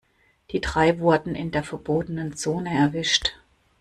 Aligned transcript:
Die 0.49 0.61
drei 0.61 0.97
wurden 0.97 1.35
in 1.35 1.51
der 1.51 1.61
verbotenen 1.63 2.35
Zone 2.35 2.73
erwischt. 2.75 3.33